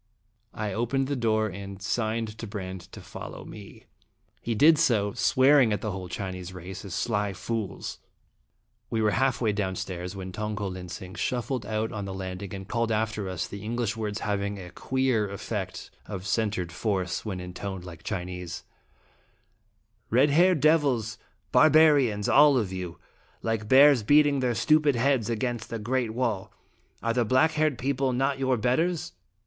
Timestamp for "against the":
25.29-25.77